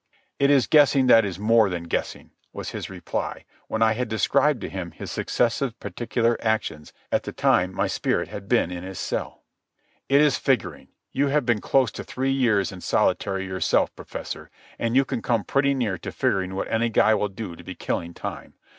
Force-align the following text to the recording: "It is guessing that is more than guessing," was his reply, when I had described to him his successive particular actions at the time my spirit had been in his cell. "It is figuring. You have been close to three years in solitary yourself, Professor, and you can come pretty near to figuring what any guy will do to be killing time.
"It 0.39 0.49
is 0.49 0.65
guessing 0.65 1.05
that 1.05 1.23
is 1.25 1.37
more 1.37 1.69
than 1.69 1.83
guessing," 1.83 2.31
was 2.51 2.69
his 2.71 2.89
reply, 2.89 3.45
when 3.67 3.83
I 3.83 3.93
had 3.93 4.07
described 4.09 4.59
to 4.61 4.67
him 4.69 4.89
his 4.89 5.11
successive 5.11 5.79
particular 5.79 6.39
actions 6.41 6.91
at 7.11 7.21
the 7.21 7.31
time 7.31 7.71
my 7.71 7.85
spirit 7.85 8.27
had 8.27 8.49
been 8.49 8.71
in 8.71 8.81
his 8.81 8.97
cell. 8.97 9.43
"It 10.09 10.19
is 10.19 10.39
figuring. 10.39 10.87
You 11.11 11.27
have 11.27 11.45
been 11.45 11.61
close 11.61 11.91
to 11.91 12.03
three 12.03 12.31
years 12.31 12.71
in 12.71 12.81
solitary 12.81 13.45
yourself, 13.45 13.95
Professor, 13.95 14.49
and 14.79 14.95
you 14.95 15.05
can 15.05 15.21
come 15.21 15.43
pretty 15.43 15.75
near 15.75 15.99
to 15.99 16.11
figuring 16.11 16.55
what 16.55 16.67
any 16.69 16.89
guy 16.89 17.13
will 17.13 17.29
do 17.29 17.55
to 17.55 17.63
be 17.63 17.75
killing 17.75 18.15
time. 18.15 18.55